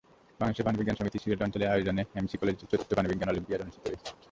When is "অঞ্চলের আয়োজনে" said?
1.45-2.01